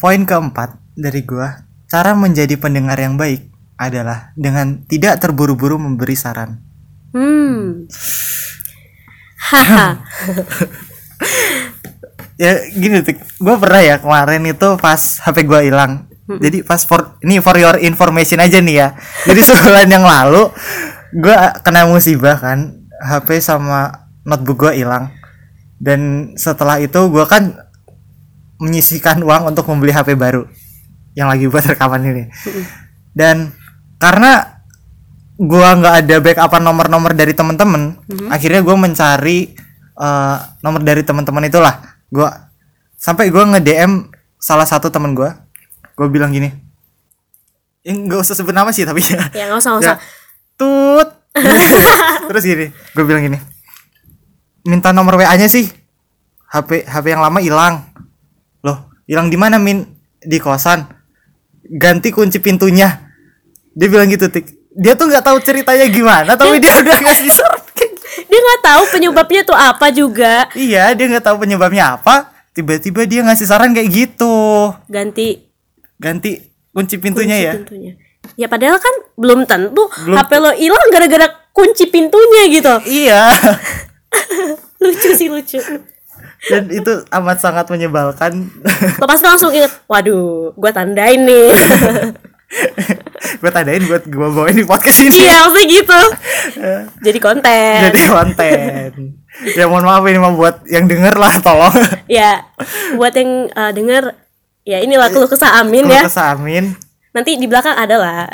Poin 0.00 0.24
keempat 0.24 0.80
dari 0.96 1.28
gua, 1.28 1.60
cara 1.84 2.16
menjadi 2.16 2.56
pendengar 2.56 2.96
yang 2.96 3.20
baik 3.20 3.51
adalah 3.88 4.30
dengan 4.38 4.86
tidak 4.86 5.18
terburu-buru 5.18 5.78
memberi 5.78 6.14
saran. 6.14 6.62
hmm 7.12 7.90
haha 9.42 10.00
Ya 12.40 12.58
gini 12.74 13.04
tik, 13.06 13.22
gua 13.38 13.54
pernah 13.54 13.78
ya 13.84 14.02
kemarin 14.02 14.42
itu 14.50 14.68
pas 14.82 15.22
HP 15.22 15.46
gua 15.46 15.62
hilang. 15.62 16.10
Jadi 16.26 16.66
pas 16.66 16.82
for 16.82 17.14
ini 17.22 17.38
for 17.38 17.54
your 17.54 17.78
information 17.78 18.42
aja 18.42 18.58
nih 18.58 18.82
ya. 18.82 18.88
Jadi 19.28 19.40
sebulan 19.46 19.86
yang 19.86 20.02
lalu 20.02 20.50
gua 21.22 21.54
kena 21.62 21.86
musibah 21.86 22.34
kan, 22.40 22.82
HP 22.98 23.38
sama 23.38 24.10
notebook 24.26 24.66
gua 24.66 24.72
hilang. 24.74 25.14
Dan 25.78 26.32
setelah 26.34 26.82
itu 26.82 26.98
gua 27.14 27.30
kan 27.30 27.62
menyisihkan 28.58 29.22
uang 29.22 29.54
untuk 29.54 29.66
membeli 29.70 29.94
HP 29.94 30.18
baru 30.18 30.42
yang 31.14 31.30
lagi 31.30 31.46
buat 31.46 31.62
rekaman 31.62 32.02
ini. 32.10 32.24
Dan 33.14 33.54
karena 34.02 34.58
gua 35.38 35.78
nggak 35.78 35.94
ada 36.02 36.16
backupan 36.18 36.62
nomor-nomor 36.66 37.14
dari 37.14 37.38
teman-teman, 37.38 38.02
akhirnya 38.34 38.66
gua 38.66 38.74
mencari 38.74 39.54
eh, 39.94 40.36
nomor 40.66 40.82
dari 40.82 41.06
teman-teman 41.06 41.46
itulah. 41.46 41.78
Gua 42.10 42.50
sampai 42.98 43.30
gua 43.30 43.46
nge-DM 43.54 44.10
salah 44.42 44.66
satu 44.66 44.90
teman 44.90 45.14
gua. 45.14 45.46
Gua 45.94 46.10
bilang 46.10 46.34
gini. 46.34 46.50
Ya 47.86 47.94
nggak 47.94 48.26
usah 48.26 48.34
sebut 48.34 48.50
nama 48.50 48.74
sih 48.74 48.82
tapi 48.82 49.06
ya. 49.06 49.22
ya 49.38 49.44
nggak 49.46 49.62
usah 49.62 49.70
nggak 49.78 49.82
usah 49.86 49.96
Ya, 49.98 50.02
tut. 50.58 51.08
Terus 52.28 52.44
gini, 52.44 52.66
gue 52.70 53.04
bilang 53.08 53.24
gini. 53.24 53.38
Minta 54.68 54.92
nomor 54.94 55.18
WA-nya 55.18 55.48
sih. 55.48 55.66
HP 56.52 56.86
HP 56.86 57.04
yang 57.08 57.24
lama 57.24 57.40
hilang. 57.40 57.88
Loh, 58.62 58.92
hilang 59.08 59.32
di 59.32 59.40
mana, 59.40 59.56
Min? 59.56 59.82
Di 60.20 60.38
kosan. 60.38 60.86
Ganti 61.66 62.12
kunci 62.12 62.38
pintunya. 62.38 63.01
Dia 63.72 63.88
bilang 63.88 64.08
gitu, 64.08 64.28
Tik. 64.28 64.46
Dia 64.72 64.96
tuh 64.96 65.08
nggak 65.12 65.24
tahu 65.24 65.36
ceritanya 65.44 65.86
gimana, 65.88 66.32
tapi 66.32 66.56
dia 66.56 66.72
udah 66.80 66.96
ngasih 66.96 67.28
saran. 67.28 67.60
dia 68.30 68.38
nggak 68.40 68.62
tahu 68.64 68.82
penyebabnya 68.92 69.42
tuh 69.44 69.56
apa 69.56 69.92
juga 69.92 70.48
Iya, 70.56 70.92
dia 70.96 71.06
nggak 71.08 71.24
tahu 71.24 71.36
penyebabnya 71.44 71.96
apa. 72.00 72.32
Tiba-tiba 72.52 73.04
dia 73.08 73.20
ngasih 73.24 73.48
saran 73.48 73.72
kayak 73.72 73.88
gitu. 73.88 74.72
ganti 74.88 75.48
Ganti 75.96 76.36
kunci 76.72 76.96
pintunya 77.00 77.36
kunci 77.36 77.46
ya. 77.48 77.52
pintunya. 77.56 77.92
Ya 78.36 78.46
padahal 78.48 78.80
kan 78.80 78.94
belum 79.16 79.44
tentu 79.44 79.88
Belum 80.04 80.16
HP 80.16 80.30
lo 80.40 80.50
hilang 80.56 80.88
gara-gara 80.92 81.28
kunci 81.52 81.88
pintunya 81.88 82.42
gitu. 82.48 82.74
Iya. 82.88 83.28
Lucu 84.82 85.10
sih 85.14 85.28
lucu. 85.30 85.60
Dan 86.50 86.66
itu 86.74 87.06
amat 87.06 87.38
sangat 87.38 87.70
menyebalkan. 87.70 88.50
Lo 88.98 89.06
pasti 89.06 89.24
langsung 89.30 89.54
inget, 89.54 89.70
waduh, 89.86 90.50
gua 90.58 90.74
tandain 90.74 91.22
nih. 91.22 91.54
gue 93.42 93.50
tandain 93.50 93.82
buat 93.90 94.06
gue 94.06 94.28
bawain 94.30 94.54
di 94.54 94.62
podcast 94.62 95.02
ini. 95.02 95.26
iya, 95.26 95.42
maksudnya 95.42 95.66
gitu. 95.66 96.00
Jadi 97.10 97.18
konten. 97.18 97.78
Jadi 97.90 98.00
konten. 98.06 98.88
ya 99.58 99.66
mohon 99.66 99.82
maaf 99.82 100.06
ini 100.06 100.22
mau 100.22 100.30
buat 100.38 100.62
yang 100.70 100.86
denger 100.86 101.18
lah 101.18 101.34
tolong. 101.42 101.74
Ya, 102.06 102.46
buat 102.94 103.10
yang 103.18 103.50
eh, 103.50 103.72
denger, 103.74 104.14
ya 104.62 104.78
inilah 104.78 105.10
keluh 105.10 105.26
kesah 105.26 105.58
Amin 105.58 105.90
ya. 105.90 106.06
Kalau 106.06 106.06
kesamin. 106.06 106.78
Nanti 107.10 107.34
di 107.34 107.50
belakang 107.50 107.74
ada 107.74 107.96
lah. 107.98 108.30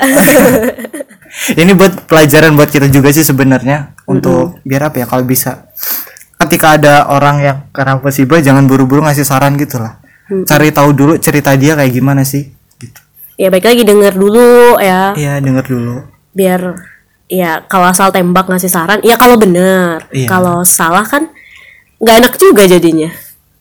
Ini 1.61 1.73
buat 1.73 2.05
pelajaran 2.05 2.53
buat 2.53 2.69
kita 2.69 2.89
juga 2.89 3.09
sih 3.09 3.25
sebenarnya 3.25 3.97
untuk 4.09 4.61
biar 4.65 4.89
apa 4.89 5.03
ya 5.03 5.05
kalau 5.05 5.25
bisa 5.25 5.69
ketika 6.41 6.77
ada 6.77 7.05
orang 7.09 7.37
yang 7.43 7.57
kena 7.69 8.01
musibah 8.01 8.41
jangan 8.41 8.65
buru-buru 8.65 9.05
ngasih 9.05 9.25
saran 9.25 9.57
gitu 9.57 9.81
lah. 9.81 10.01
Cari 10.45 10.69
tahu 10.69 10.89
dulu 10.93 11.13
cerita 11.17 11.57
dia 11.57 11.73
kayak 11.73 11.91
gimana 11.93 12.21
sih. 12.21 12.58
Ya 13.39 13.47
baik 13.47 13.63
lagi 13.63 13.87
denger 13.87 14.13
dulu 14.19 14.75
ya. 14.83 15.15
Iya, 15.15 15.39
denger 15.39 15.63
dulu. 15.63 15.95
Biar 16.35 16.75
ya 17.31 17.63
kalau 17.71 17.87
asal 17.87 18.11
tembak 18.11 18.51
ngasih 18.51 18.67
saran, 18.67 18.99
ya 18.99 19.15
kalau 19.15 19.39
bener. 19.39 20.03
Iya. 20.11 20.27
Kalau 20.27 20.67
salah 20.67 21.07
kan 21.07 21.31
nggak 22.03 22.15
enak 22.19 22.33
juga 22.35 22.67
jadinya. 22.67 23.07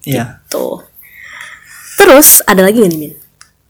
Iya. 0.02 0.42
Tuh. 0.50 0.82
Terus 1.94 2.42
ada 2.42 2.66
lagi 2.66 2.82
nggak 2.82 2.90
nih 2.90 3.00
Min? 3.06 3.12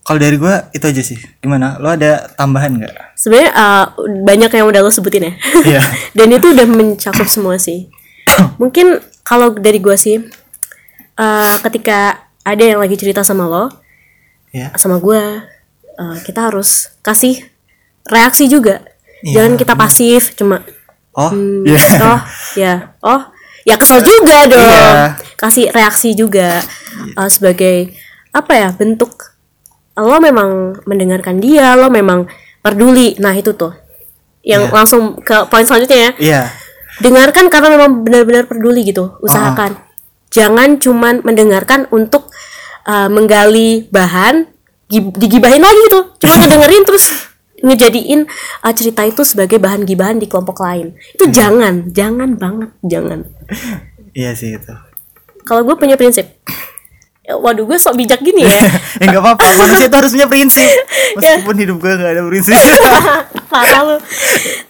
Kalau 0.08 0.16
dari 0.24 0.40
gua 0.40 0.72
itu 0.72 0.88
aja 0.88 1.02
sih. 1.04 1.20
Gimana? 1.44 1.76
Lo 1.76 1.92
ada 1.92 2.32
tambahan 2.32 2.80
nggak? 2.80 3.12
Sebenarnya 3.12 3.52
uh, 3.52 3.84
banyak 4.24 4.48
yang 4.56 4.66
udah 4.72 4.80
lo 4.80 4.88
sebutin 4.88 5.28
ya. 5.28 5.32
Iya. 5.76 5.82
Dan 6.16 6.32
itu 6.32 6.56
udah 6.56 6.64
mencakup 6.64 7.28
semua 7.28 7.60
sih. 7.60 7.92
Mungkin 8.62 9.04
kalau 9.20 9.52
dari 9.52 9.76
gua 9.76 10.00
sih, 10.00 10.16
uh, 11.20 11.54
ketika 11.68 12.24
ada 12.40 12.64
yang 12.64 12.80
lagi 12.80 12.96
cerita 12.96 13.20
sama 13.20 13.44
lo, 13.44 13.68
Iya. 14.48 14.72
sama 14.80 14.96
gua, 14.96 15.44
uh, 15.98 16.16
kita 16.22 16.48
harus 16.48 16.94
kasih 17.02 17.42
reaksi 18.06 18.46
juga. 18.46 18.80
Iya, 19.20 19.42
Jangan 19.42 19.52
kita 19.58 19.74
pasif, 19.74 20.32
cuma 20.32 20.62
Oh, 21.12 21.34
Hmm. 21.34 21.66
iya. 21.66 21.82
oh 21.98 22.20
ya 22.54 22.72
oh 23.02 23.18
ya 23.66 23.74
kesel 23.74 23.98
juga 23.98 24.46
dong 24.46 24.62
Iya. 24.62 25.18
kasih 25.34 25.66
reaksi 25.74 26.14
juga 26.14 26.62
uh, 27.18 27.26
sebagai 27.26 27.90
apa 28.30 28.54
ya 28.54 28.68
bentuk 28.70 29.34
lo 29.98 30.22
memang 30.22 30.78
mendengarkan 30.86 31.42
dia 31.42 31.74
lo 31.74 31.90
memang 31.90 32.30
peduli 32.62 33.18
nah 33.18 33.34
itu 33.34 33.50
tuh 33.50 33.74
yang 34.46 34.70
Iya. 34.70 34.74
langsung 34.78 35.18
ke 35.18 35.50
poin 35.50 35.66
selanjutnya 35.66 35.98
ya 35.98 36.10
Iya. 36.22 36.40
dengarkan 37.02 37.50
karena 37.50 37.68
memang 37.74 38.06
benar-benar 38.06 38.46
peduli 38.46 38.86
gitu 38.86 39.18
usahakan 39.18 39.74
jangan 40.30 40.78
cuman 40.78 41.26
mendengarkan 41.26 41.90
untuk 41.90 42.30
uh, 42.86 43.10
menggali 43.10 43.90
bahan 43.90 44.46
digibahin 44.90 45.62
lagi 45.62 45.84
tuh. 45.92 46.04
Cuma 46.24 46.34
ngedengerin 46.44 46.84
terus 46.84 47.28
ngejadiin 47.58 48.20
uh, 48.62 48.74
cerita 48.74 49.02
itu 49.02 49.26
sebagai 49.26 49.58
bahan 49.58 49.82
gibahan 49.84 50.16
di 50.16 50.26
kelompok 50.26 50.64
lain. 50.64 50.94
Itu 51.14 51.28
jangan 51.28 51.92
jangan 51.92 52.38
banget 52.38 52.70
jangan. 52.84 53.28
Iya 54.16 54.34
sih 54.34 54.56
itu. 54.56 54.74
kalau 55.48 55.64
gue 55.64 55.80
punya 55.80 55.96
prinsip 55.96 56.28
Ya, 57.28 57.36
waduh 57.36 57.68
gue 57.68 57.76
sok 57.76 58.00
bijak 58.00 58.24
gini 58.24 58.40
ya. 58.40 58.56
Ya 59.04 59.12
nggak 59.12 59.20
apa-apa. 59.20 59.44
Manusia 59.60 59.92
itu 59.92 59.96
harus 60.00 60.12
punya 60.16 60.24
prinsip. 60.32 60.64
Meskipun 61.20 61.56
hidup 61.60 61.76
gue 61.76 61.92
nggak 61.92 62.12
ada 62.16 62.22
prinsip. 62.24 62.56
Parah 63.52 63.84
lu. 63.84 63.96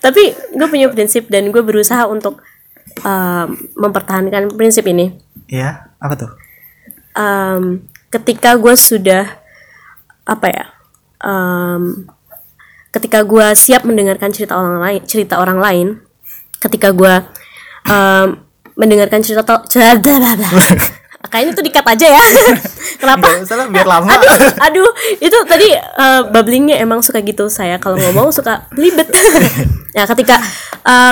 Tapi 0.02 0.34
gue 0.34 0.66
punya 0.66 0.90
prinsip 0.90 1.30
dan 1.30 1.54
gue 1.54 1.62
berusaha 1.62 2.10
untuk 2.10 2.42
um, 3.06 3.46
mempertahankan 3.78 4.50
prinsip 4.58 4.90
ini. 4.90 5.14
Ya 5.46 5.94
apa 6.02 6.18
tuh? 6.18 6.30
Um, 7.14 7.86
ketika 8.10 8.58
gue 8.58 8.74
sudah 8.74 9.37
apa 10.28 10.46
ya 10.52 10.64
um, 11.24 12.04
ketika 12.92 13.24
gue 13.24 13.46
siap 13.56 13.88
mendengarkan 13.88 14.28
cerita 14.28 14.60
orang 14.60 14.76
lain 14.76 15.00
cerita 15.08 15.40
orang 15.40 15.58
lain 15.58 15.86
ketika 16.60 16.92
gue 16.92 17.14
um, 17.88 18.26
mendengarkan 18.78 19.24
cerita 19.24 19.42
to- 19.42 19.64
cerita 19.66 19.96
kayaknya 21.28 21.52
itu 21.52 21.62
dikat 21.66 21.84
aja 21.84 22.06
ya. 22.14 22.22
Kenapa? 23.02 23.26
Nggak 23.26 23.44
usah 23.44 23.56
lah, 23.58 23.66
biar 23.68 23.86
lama. 23.86 24.08
aduh 24.08 24.30
aduh 24.64 24.90
itu 25.20 25.38
tadi 25.44 25.68
uh, 25.76 26.30
bubblingnya 26.30 26.80
emang 26.80 27.04
suka 27.04 27.20
gitu 27.20 27.50
saya 27.52 27.76
kalau 27.76 28.00
ngomong 28.00 28.32
suka 28.32 28.66
belibet 28.72 29.06
nah 29.96 30.06
ketika 30.06 30.40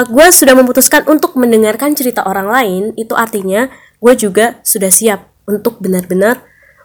gue 0.08 0.26
sudah 0.32 0.54
memutuskan 0.56 1.04
untuk 1.10 1.36
mendengarkan 1.36 1.92
cerita 1.92 2.24
orang 2.24 2.48
lain 2.48 2.82
itu 2.96 3.12
artinya 3.12 3.68
gue 4.00 4.14
juga 4.16 4.56
sudah 4.64 4.88
siap 4.88 5.26
untuk 5.44 5.78
benar-benar 5.82 6.40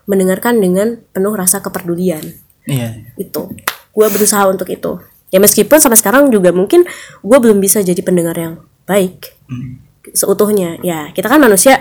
mendengarkan 0.06 0.58
dengan 0.58 1.02
penuh 1.14 1.34
rasa 1.34 1.62
kepedulian. 1.62 2.22
Iya. 2.66 3.14
Itu. 3.18 3.52
Gue 3.92 4.08
berusaha 4.08 4.48
untuk 4.48 4.70
itu. 4.70 5.02
Ya 5.32 5.40
meskipun 5.40 5.80
sampai 5.80 6.00
sekarang 6.00 6.28
juga 6.28 6.52
mungkin 6.52 6.84
gue 7.24 7.38
belum 7.40 7.64
bisa 7.64 7.80
jadi 7.80 8.00
pendengar 8.04 8.36
yang 8.38 8.62
baik. 8.86 9.38
Hmm. 9.48 9.84
seutuhnya. 10.02 10.82
Ya 10.82 11.14
kita 11.14 11.30
kan 11.30 11.38
manusia 11.38 11.78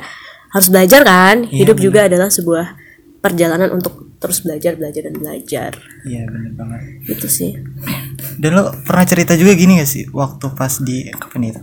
harus 0.52 0.68
belajar 0.68 1.00
kan? 1.02 1.48
Iya, 1.48 1.64
hidup 1.64 1.80
juga 1.80 2.04
adalah 2.04 2.28
sebuah 2.28 2.76
perjalanan 3.24 3.72
untuk 3.72 4.12
terus 4.20 4.44
belajar 4.44 4.76
belajar 4.76 5.08
dan 5.08 5.14
belajar. 5.16 5.70
Iya 6.04 6.28
bener 6.28 6.52
banget. 6.52 6.80
Itu 7.08 7.26
sih. 7.32 7.56
Dan 8.36 8.50
lo 8.60 8.76
pernah 8.84 9.08
cerita 9.08 9.32
juga 9.34 9.56
gini 9.56 9.80
gak 9.80 9.88
sih 9.88 10.04
waktu 10.12 10.52
pas 10.52 10.76
di 10.84 11.08
kapan 11.16 11.56
itu? 11.56 11.60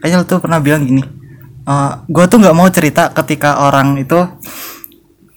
Kayaknya 0.00 0.16
lo 0.16 0.24
tuh 0.24 0.40
pernah 0.40 0.58
bilang 0.64 0.88
gini 0.88 1.04
"Eh, 1.68 1.92
gue 2.08 2.24
tuh 2.32 2.38
nggak 2.40 2.56
mau 2.56 2.68
cerita 2.72 3.12
ketika 3.12 3.68
orang 3.68 4.00
itu 4.00 4.16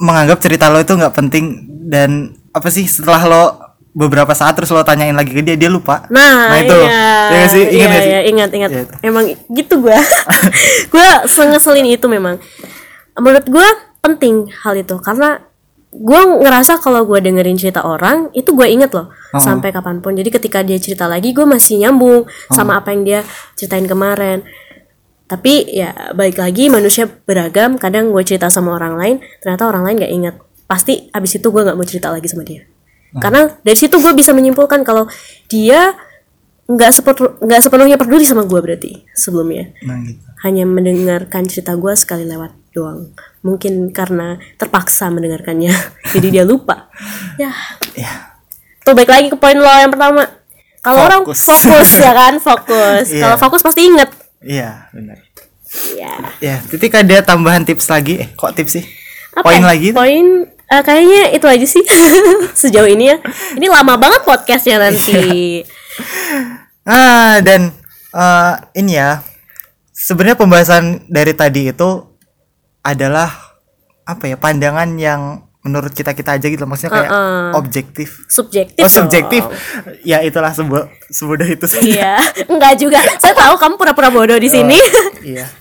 menganggap 0.01 0.41
cerita 0.41 0.65
lo 0.73 0.81
itu 0.81 0.97
nggak 0.97 1.13
penting 1.13 1.69
dan 1.85 2.33
apa 2.51 2.67
sih 2.73 2.89
setelah 2.89 3.21
lo 3.29 3.43
beberapa 3.91 4.31
saat 4.31 4.55
terus 4.55 4.71
lo 4.71 4.81
tanyain 4.81 5.13
lagi 5.13 5.35
ke 5.35 5.43
dia 5.43 5.59
dia 5.59 5.67
lupa 5.67 6.07
Nah, 6.07 6.55
itu 6.57 6.73
iya, 6.73 7.27
ya 7.27 7.45
sih 7.51 7.63
ingat 7.75 7.89
iya, 7.91 7.99
sih 8.01 8.11
iya, 8.11 8.21
ingat, 8.23 8.49
ingat. 8.55 8.69
Iya, 8.71 8.81
itu. 8.87 8.93
Emang 9.03 9.25
gitu 9.51 9.73
gua. 9.83 9.99
gua 10.93 11.07
sengeselin 11.27 11.85
itu 11.91 12.07
memang. 12.07 12.39
Menurut 13.19 13.45
gua 13.51 13.67
penting 13.99 14.47
hal 14.63 14.79
itu 14.79 14.95
karena 15.03 15.43
gua 15.91 16.39
ngerasa 16.39 16.79
kalau 16.79 17.03
gua 17.03 17.19
dengerin 17.19 17.59
cerita 17.59 17.83
orang 17.83 18.31
itu 18.31 18.55
gua 18.55 18.65
inget 18.71 18.95
loh 18.95 19.11
Oh. 19.31 19.39
sampai 19.39 19.71
kapan 19.71 19.99
pun. 19.99 20.15
Jadi 20.15 20.27
ketika 20.27 20.59
dia 20.63 20.79
cerita 20.79 21.07
lagi 21.07 21.35
gua 21.35 21.47
masih 21.47 21.83
nyambung 21.83 22.27
sama 22.51 22.79
apa 22.79 22.95
yang 22.95 23.03
dia 23.03 23.19
ceritain 23.59 23.87
kemarin. 23.87 24.43
Tapi 25.31 25.71
ya 25.71 26.11
balik 26.11 26.43
lagi 26.43 26.67
manusia 26.67 27.07
beragam. 27.07 27.79
Kadang 27.79 28.11
gue 28.11 28.19
cerita 28.27 28.51
sama 28.51 28.75
orang 28.75 28.99
lain, 28.99 29.15
ternyata 29.39 29.63
orang 29.71 29.87
lain 29.87 29.95
gak 30.03 30.11
inget. 30.11 30.35
Pasti 30.67 31.07
abis 31.15 31.39
itu 31.39 31.47
gue 31.47 31.61
nggak 31.63 31.77
mau 31.79 31.87
cerita 31.87 32.11
lagi 32.11 32.27
sama 32.27 32.43
dia. 32.43 32.67
Karena 33.15 33.47
dari 33.63 33.75
situ 33.79 33.95
gue 33.99 34.11
bisa 34.11 34.35
menyimpulkan 34.35 34.83
kalau 34.83 35.07
dia 35.47 35.95
nggak 36.71 36.91
sepenuh 36.95 37.35
nggak 37.43 37.59
sepenuhnya 37.59 37.99
peduli 37.99 38.23
sama 38.23 38.47
gue 38.47 38.59
berarti 38.59 39.03
sebelumnya. 39.15 39.71
Nah 39.83 39.99
gitu. 40.03 40.19
Hanya 40.47 40.63
mendengarkan 40.63 41.47
cerita 41.47 41.75
gue 41.75 41.91
sekali 41.95 42.23
lewat 42.27 42.55
doang. 42.71 43.11
Mungkin 43.43 43.91
karena 43.91 44.39
terpaksa 44.55 45.11
mendengarkannya. 45.11 45.71
Jadi 46.15 46.27
dia 46.27 46.43
lupa. 46.47 46.87
Ya. 47.35 47.51
Ya. 47.95 48.39
Tuh 48.83 48.95
baik 48.95 49.11
lagi 49.11 49.27
ke 49.27 49.35
poin 49.35 49.59
lo 49.59 49.67
yang 49.67 49.91
pertama. 49.91 50.23
Kalau 50.81 51.03
orang 51.03 51.21
Fokus. 51.27 51.99
ya 51.99 52.11
kan? 52.15 52.39
Fokus. 52.39 53.11
Iya. 53.15 53.27
kalau 53.27 53.37
fokus 53.37 53.61
pasti 53.61 53.85
inget 53.85 54.20
iya 54.43 54.89
benar. 54.91 55.17
Ya 55.95 56.13
ya 56.43 56.55
titik 56.67 56.93
ada 56.97 57.23
tambahan 57.23 57.63
tips 57.63 57.87
lagi? 57.87 58.21
Eh 58.21 58.29
kok 58.35 58.53
tips 58.57 58.81
sih? 58.81 58.85
Apa 59.31 59.47
poin 59.47 59.63
ya? 59.63 59.67
lagi 59.71 59.89
poin 59.95 60.27
eh, 60.49 60.81
kayaknya 60.83 61.21
itu 61.33 61.45
aja 61.47 61.67
sih. 61.67 61.83
Sejauh 62.61 62.89
ini 62.89 63.15
ya. 63.15 63.17
Ini 63.55 63.67
lama 63.71 63.95
banget 63.95 64.21
podcastnya 64.27 64.81
nanti. 64.89 65.61
Ah 66.83 67.39
dan 67.39 67.71
eh, 68.11 68.53
ini 68.77 68.97
ya. 68.99 69.23
Sebenarnya 69.91 70.39
pembahasan 70.39 71.05
dari 71.07 71.31
tadi 71.37 71.69
itu 71.69 71.89
adalah 72.81 73.29
apa 74.01 74.25
ya 74.25 74.35
pandangan 74.35 74.97
yang 74.97 75.50
menurut 75.61 75.93
kita 75.93 76.11
kita 76.11 76.35
aja 76.35 76.47
gitu 76.47 76.65
maksudnya 76.65 76.89
kayak 76.91 77.09
Uh-uh. 77.09 77.53
objektif 77.53 78.25
subjektif 78.25 78.81
oh 78.81 78.89
subjektif 78.89 79.45
ya 80.09 80.19
itulah 80.19 80.49
sebuah 80.49 80.89
semudah 81.07 81.45
itu 81.45 81.65
saja 81.65 81.85
iya 81.85 82.13
enggak 82.45 82.81
juga 82.81 82.97
saya 83.17 83.33
tahu 83.33 83.55
kamu 83.55 83.77
pura-pura 83.77 84.09
bodoh 84.09 84.37
di 84.37 84.49
sini 84.49 84.77
iya 85.21 85.45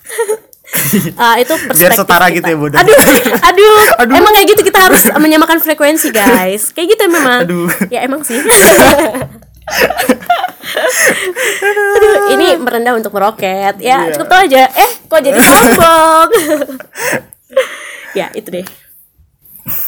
Ah, 1.19 1.35
itu 1.35 1.51
perspektif 1.51 1.99
setara 1.99 2.31
kita. 2.31 2.47
gitu 2.47 2.47
ya, 2.47 2.57
bodoh. 2.57 2.79
Aduh, 2.79 2.95
aduh, 3.51 3.75
Aduh. 3.99 4.15
Emang 4.15 4.31
kayak 4.31 4.55
gitu 4.55 4.63
kita 4.63 4.79
harus 4.79 5.03
menyamakan 5.19 5.59
frekuensi, 5.59 6.15
guys. 6.15 6.71
Kayak 6.71 6.95
gitu 6.95 7.11
memang. 7.11 7.43
Aduh. 7.43 7.67
Ya 7.91 8.07
emang 8.07 8.23
sih. 8.23 8.39
aduh, 11.59 12.15
ini 12.31 12.55
merendah 12.55 12.95
untuk 12.95 13.11
meroket. 13.11 13.83
Ya, 13.83 14.07
Iya. 14.07 14.15
cukup 14.15 14.31
tahu 14.31 14.41
aja. 14.47 14.63
Eh, 14.71 14.91
kok 15.11 15.21
jadi 15.21 15.41
sombong? 15.43 16.29
ya, 18.15 18.27
itu 18.31 18.49
deh. 18.51 18.67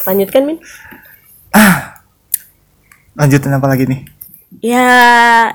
Lanjutkan, 0.05 0.43
Min. 0.45 0.59
lanjutin 3.13 3.53
apa 3.53 3.69
lagi 3.69 3.85
nih 3.87 4.03
Ya, 4.53 4.85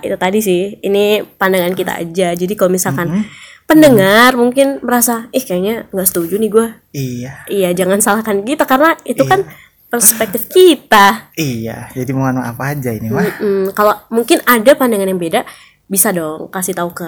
itu 0.02 0.18
tadi 0.18 0.42
sih. 0.42 0.74
Ini 0.78 1.22
pandangan 1.38 1.78
kita 1.78 2.02
aja. 2.02 2.34
Jadi 2.34 2.54
kalau 2.54 2.74
misalkan 2.74 3.08
Mm-hmm. 3.08 3.66
pendengar 3.66 4.34
mungkin 4.34 4.82
merasa, 4.82 5.30
ih 5.30 5.40
kayaknya 5.40 5.86
nggak 5.92 6.08
setuju 6.08 6.36
nih 6.36 6.50
gue. 6.50 6.68
iya 6.92 7.46
Iya, 7.46 7.70
jangan 7.74 8.02
salahkan 8.02 8.42
kita 8.42 8.66
karena 8.66 8.98
itu 9.04 9.22
Iya. 9.22 9.30
kan 9.30 9.40
perspektif 9.88 10.50
kita. 10.50 11.30
iya 11.34 11.88
jadi 11.92 12.10
mau 12.10 12.26
ngomong 12.26 12.44
apa 12.44 12.74
aja 12.74 12.90
ini 12.90 13.08
mah 13.08 13.24
Mm, 13.38 13.72
kalau 13.72 13.96
mungkin 14.10 14.42
ada 14.44 14.74
pandangan 14.74 15.08
yang 15.08 15.16
beda, 15.18 15.46
bisa 15.86 16.10
dong 16.10 16.50
kasih 16.50 16.74
tahu 16.74 16.92
ke 16.92 17.08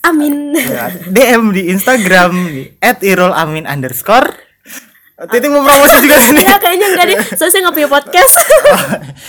Amin. 0.00 0.52
Ya, 0.52 0.90
DM 1.06 1.52
di 1.52 1.70
Instagram 1.70 2.32
di 2.50 2.62
@irolamin 3.06 3.64
underscore 3.64 4.34
Titik 5.18 5.50
mau 5.50 5.66
promosi 5.66 5.98
juga 5.98 6.14
sini 6.22 6.46
ya 6.46 6.62
kayaknya 6.62 6.86
enggak 6.88 7.06
deh, 7.10 7.18
soalnya 7.34 7.50
saya 7.50 7.62
nggak 7.66 7.74
punya 7.74 7.90
podcast. 7.90 8.34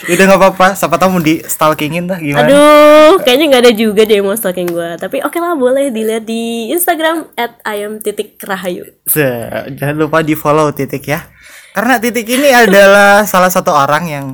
udah 0.06 0.23
nggak 0.23 0.38
apa-apa 0.38 0.67
siapa 0.78 0.95
tahu 0.95 1.10
mau 1.10 1.19
di 1.19 1.41
stalkingin 1.41 2.06
dah 2.06 2.21
gimana 2.21 2.45
Aduh, 2.45 3.25
kayaknya 3.25 3.45
nggak 3.49 3.63
ada 3.65 3.73
juga 3.73 4.02
deh 4.06 4.21
mau 4.21 4.38
stalking 4.38 4.69
gue. 4.69 4.89
Tapi 4.95 5.25
oke 5.25 5.34
lah, 5.36 5.58
boleh 5.58 5.89
dilihat 5.89 6.23
di 6.23 6.69
Instagram 6.69 7.34
@ayam 7.65 7.97
titik 7.97 8.38
rahayu. 8.39 8.86
Se- 9.04 9.73
jangan 9.73 9.97
lupa 9.97 10.21
di 10.21 10.38
follow 10.38 10.69
titik 10.69 11.02
ya 11.04 11.25
karena 11.71 11.97
titik 11.97 12.25
ini 12.28 12.49
adalah 12.49 13.25
salah 13.32 13.49
satu 13.49 13.69
orang 13.69 14.04
yang 14.06 14.25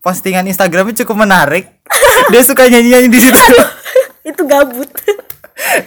postingan 0.00 0.48
Instagramnya 0.48 0.96
cukup 1.04 1.28
menarik 1.28 1.76
dia 2.28 2.40
suka 2.40 2.64
nyanyi 2.64 2.88
nyanyi 2.90 3.08
di 3.12 3.20
situ 3.20 3.44
Itu 4.22 4.44
gabut. 4.44 4.88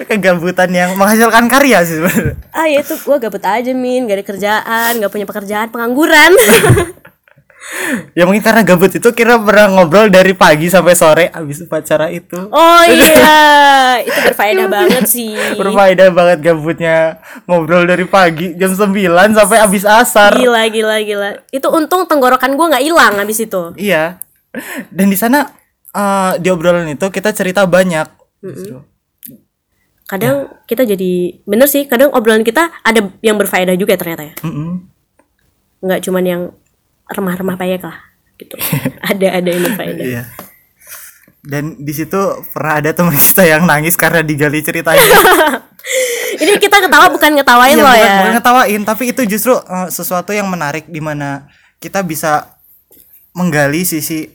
Kegabutan 0.09 0.69
yang 0.71 0.93
menghasilkan 0.95 1.45
karya 1.49 1.81
sih 1.85 1.97
sebenarnya 2.01 2.35
ah 2.53 2.67
ya 2.69 2.79
itu 2.81 2.93
gue 2.95 3.17
gabut 3.17 3.43
aja 3.43 3.71
min, 3.73 4.05
gak 4.05 4.17
ada 4.21 4.25
kerjaan, 4.25 4.91
gak 5.01 5.11
punya 5.11 5.25
pekerjaan, 5.27 5.67
pengangguran. 5.73 6.31
ya 8.17 8.27
mungkin 8.27 8.43
karena 8.43 8.61
gabut 8.67 8.91
itu 8.91 9.09
kira 9.15 9.39
pernah 9.39 9.71
ngobrol 9.71 10.11
dari 10.11 10.35
pagi 10.35 10.67
sampai 10.67 10.93
sore 10.99 11.25
abis 11.31 11.63
upacara 11.63 12.11
itu 12.11 12.35
oh 12.51 12.81
iya, 12.91 14.03
itu 14.03 14.19
berfaedah 14.19 14.67
banget 14.67 15.03
sih. 15.07 15.31
berfaedah 15.55 16.11
banget 16.11 16.37
gabutnya 16.43 17.23
ngobrol 17.47 17.87
dari 17.87 18.03
pagi 18.03 18.51
jam 18.59 18.75
9 18.75 18.91
sampai 19.31 19.57
abis 19.63 19.83
asar 19.87 20.35
Gila 20.35 20.67
gila 20.67 20.97
gila. 21.07 21.29
Itu 21.55 21.71
untung 21.71 22.03
tenggorokan 22.03 22.51
gue 22.59 22.65
nggak 22.67 22.83
hilang 22.83 23.13
habis 23.23 23.39
itu. 23.39 23.71
iya 23.79 24.19
dan 24.91 25.07
di 25.07 25.17
sana 25.17 25.47
eh, 25.95 26.31
di 26.43 26.51
obrolan 26.51 26.85
itu 26.91 27.07
kita 27.09 27.31
cerita 27.31 27.63
banyak 27.63 28.05
justru. 28.43 28.83
Kadang 30.13 30.35
kita 30.69 30.85
jadi 30.85 31.41
bener 31.49 31.65
sih. 31.65 31.89
Kadang 31.89 32.13
obrolan 32.13 32.45
kita 32.45 32.69
ada 32.85 33.09
yang 33.25 33.33
berfaedah 33.41 33.73
juga 33.73 33.97
ternyata 33.97 34.29
ya. 34.29 34.33
Mm-mm. 34.45 34.85
Nggak 35.81 36.05
cuman 36.05 36.23
yang 36.23 36.41
remah-remah 37.09 37.57
payek 37.57 37.81
lah. 37.81 37.97
Gitu. 38.37 38.53
ada 39.09 39.27
ada 39.41 39.49
yang 39.49 39.63
berfaedah. 39.73 40.05
Iya. 40.05 40.23
Dan 41.41 41.81
di 41.81 41.91
situ 41.91 42.21
pernah 42.53 42.77
ada 42.77 42.93
teman 42.93 43.17
kita 43.17 43.43
yang 43.43 43.65
nangis 43.65 43.97
karena 43.97 44.21
digali 44.21 44.61
ceritanya. 44.61 45.01
Ini 46.39 46.61
kita 46.61 46.79
ketawa 46.79 47.11
bukan 47.11 47.35
ngetawain 47.35 47.75
Iya, 47.75 47.83
loh 47.83 47.91
bukan, 47.91 48.05
ya. 48.05 48.13
bukan 48.15 48.33
ngetawain, 48.39 48.81
tapi 48.87 49.03
itu 49.11 49.21
justru 49.27 49.53
eh, 49.57 49.89
sesuatu 49.91 50.31
yang 50.31 50.47
menarik 50.47 50.87
di 50.87 51.03
mana 51.03 51.51
kita 51.83 51.99
bisa 52.05 52.55
menggali 53.35 53.83
sisi 53.83 54.29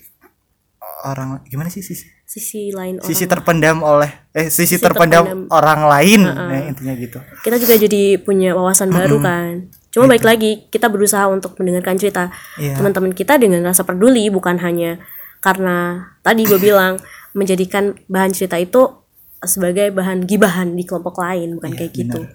orang 1.07 1.41
gimana 1.47 1.71
sih 1.71 1.81
sisi 1.81 2.18
Sisi 2.29 2.69
lain 2.77 3.01
orang. 3.01 3.09
sisi 3.09 3.25
terpendam 3.25 3.81
oleh 3.81 4.13
eh 4.37 4.53
sisi, 4.53 4.77
Sisi 4.77 4.85
terpendam, 4.85 5.25
terpendam. 5.25 5.49
orang 5.49 5.81
lain 5.89 6.21
nah, 6.29 6.61
intinya 6.61 6.93
gitu. 6.93 7.17
Kita 7.41 7.57
juga 7.57 7.81
jadi 7.81 8.21
punya 8.21 8.53
wawasan 8.53 8.93
baru 8.93 9.17
kan. 9.19 9.73
Cuma 9.89 10.05
baik 10.05 10.29
lagi 10.29 10.69
kita 10.69 10.93
berusaha 10.93 11.25
untuk 11.27 11.57
mendengarkan 11.57 11.97
cerita 11.97 12.29
Iya. 12.61 12.77
teman-teman 12.77 13.17
kita 13.17 13.41
dengan 13.41 13.65
rasa 13.65 13.81
peduli 13.81 14.29
bukan 14.29 14.61
hanya 14.61 15.01
karena 15.41 16.05
tadi 16.21 16.45
gue 16.45 16.61
bilang 16.69 17.01
menjadikan 17.33 17.97
bahan 18.07 18.37
cerita 18.37 18.61
itu 18.61 18.93
sebagai 19.41 19.89
bahan 19.89 20.29
gibahan 20.29 20.77
di 20.77 20.85
kelompok 20.85 21.25
lain 21.25 21.57
bukan 21.57 21.73
kayak 21.73 21.97
gitu. 21.97 22.29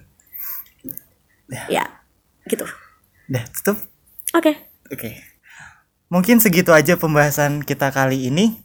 Ya, 1.70 1.86
gitu. 2.48 2.66
Dah 3.30 3.44
tutup. 3.52 3.78
Oke. 4.34 4.58
Oke. 4.90 5.22
Mungkin 6.10 6.42
segitu 6.42 6.74
aja 6.74 6.98
pembahasan 6.98 7.62
kita 7.62 7.94
kali 7.94 8.26
ini. 8.26 8.63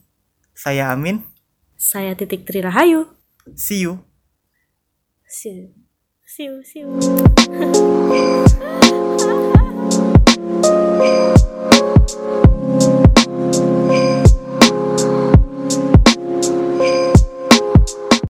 Saya 0.60 0.92
Amin. 0.92 1.24
Saya 1.80 2.20
Titik 2.20 2.44
Tri 2.44 2.60
Rahayu. 2.60 3.08
See 3.56 3.88
you. 3.88 4.04
See 5.24 5.56
you. 5.56 5.72
See 6.28 6.52
you. 6.52 6.60
See 6.68 6.84
you. 6.84 8.44